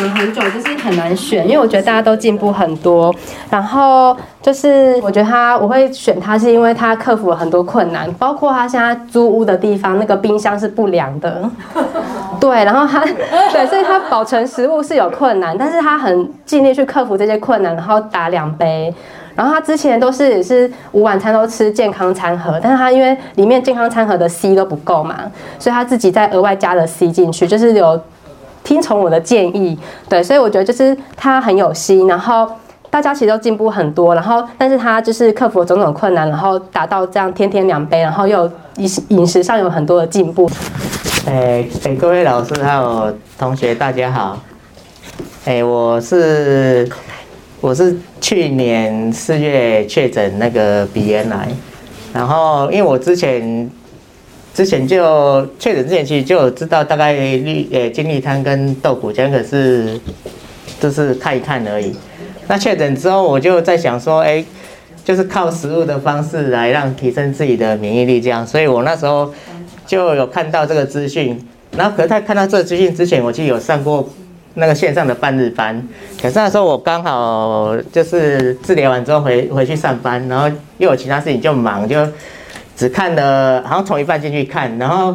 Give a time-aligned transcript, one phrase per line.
[0.00, 3.14] 想很久，就是很难选，因为我觉得大家都进步很多。
[3.50, 11.48] 然后就是我觉得他，我会选他，是因为他克服了很多困难，包括他现在租屋的地方那个冰箱是不良的，
[12.40, 13.04] 对，然后他
[13.52, 18.92] 对，所以他保存食物是有困难，但是他很尽力去克服这些困难，然后打两杯。
[19.36, 25.16] 然后他之前都是也是午晚餐都吃健康餐盒，但是他因为里面健康餐盒的 C 都不够嘛，
[25.58, 27.98] 所以他自己再额外加了 C 进去，就是有
[28.70, 29.76] 听从我的建议，
[30.08, 32.48] 对，所以我觉得就是他很有心，然后
[32.88, 40.48] 大家其实都进步很多，然后但是他就是克服了种种困难，然后达到这样天天两杯，然后又饮饮食上有很多的进步。
[41.26, 44.38] 哎哎，各位老师还有同学大家好，
[45.46, 46.88] 哎，我是。
[47.60, 51.46] 我是去年四月确诊那个鼻炎癌，
[52.10, 53.70] 然后因为我之前
[54.54, 59.98] 之前就确诊之前其实就知道大概绿呃金利汤跟豆腐浆可是
[60.80, 61.94] 就是看一看而已。
[62.48, 64.44] 那确诊之后我就在想说，哎，
[65.04, 69.32] 就是靠食物的方式来让提升自己的免疫力这样，所以我那时候
[69.86, 71.40] 就有看到这个资讯。
[71.76, 74.08] 然后可是在看到这个资讯之前，我其实有上过。
[74.54, 75.80] 那个线上的半日班，
[76.20, 80.48] 可是那时候我刚好就是治疗完之后回回去上班，然后
[80.78, 82.04] 又有其他事情就忙，就
[82.80, 85.14] 只看了好像从一半进去看，然后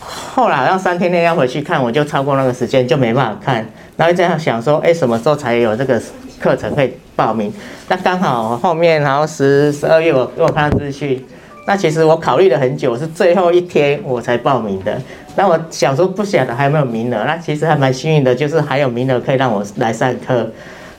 [0.00, 3.64] 后来好像三天内要回去看，我就超过那个时间就没办法看，
[3.96, 6.02] 然后这样想说，哎，什么时候才有这个
[6.40, 7.52] 课程可以报名？
[7.86, 11.24] 那刚好后面然后十十二月我我看到资讯。
[11.68, 15.00] 那其实我考虑了很久，是最后一天我才报名的。
[15.36, 20.50] 那我想说不晓得还有没有名额，那其实还蛮幸运的，就是还有名额可以让我来上课。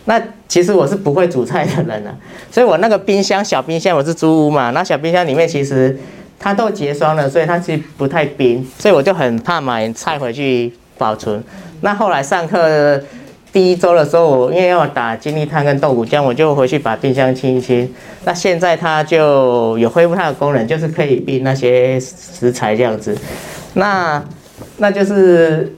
[0.07, 2.11] 那其实我是不会煮菜的人啊，
[2.51, 5.97] 所以我那个冰箱小冰箱我是租屋嘛，那小冰箱里面其实
[6.39, 11.43] 它都结霜了，所以它其实不太冰，所以我就很怕买菜回去保存。
[11.81, 13.01] 那后来上课。
[13.53, 17.91] 第一周的时候，我因为要打金力汤跟豆腐浆，我就回去把冰箱清一清。
[18.23, 23.17] 那现在它就有恢复它的功能，就是可以冰那些食材这样子。
[23.73, 24.23] 那
[24.77, 25.73] 那就是，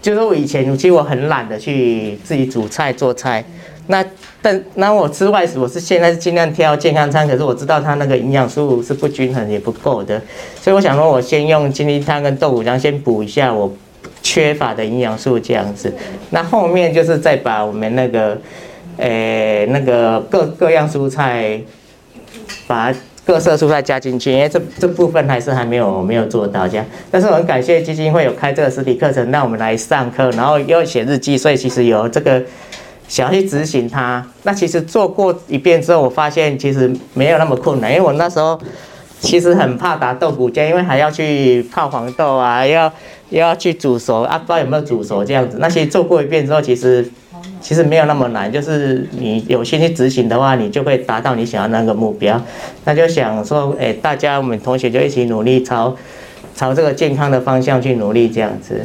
[0.00, 3.44] 就是我以前其实我很懒得去自己煮菜做菜。
[3.86, 4.04] 那
[4.40, 10.20] 但那我吃外食，我是现在是尽量挑健康餐，可是我知道它那个营养素是不均衡也不够的，
[10.60, 13.72] 所以我想说，我先用金力汤跟豆腐浆先补一下我。
[14.20, 15.92] 缺乏的营养素这样子，
[16.30, 18.36] 那后面就是再把我们那个，
[18.96, 21.58] 诶，那个各各样蔬菜，
[22.66, 22.92] 把
[23.28, 26.86] 各色蔬菜加进去，因为这这部分还是还没有没有做到这样。
[27.10, 32.42] 但是我很感谢基金会有开这个实体课程，让我们来上课，然后又写日记，所以其实有这个
[33.06, 34.26] 想要去执行它。
[34.44, 38.58] 那其实做过一遍之后，我发现其实没有那么困难，因为我那时候。
[39.20, 42.92] 其实很怕打豆腐浆，因为还要去泡黄豆啊，要
[43.30, 45.56] 要去煮熟啊，不知道有没有煮熟这样子。
[45.58, 47.04] 那些做过一遍之后，其实
[47.60, 52.40] 其实没有那么难，就是你有心去执行的话，你就会达到你想要那个目标。
[52.84, 55.96] 那就想说，哎，大家我们同学就一起努力，朝
[56.54, 58.80] 朝这个健康的方向去努力这样子。